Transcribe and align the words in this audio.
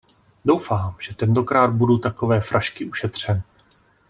Doufám, 0.45 0.95
že 0.99 1.15
tentokrát 1.15 1.67
budu 1.67 1.97
takové 1.97 2.41
frašky 2.41 2.85
ušetřen. 2.85 3.41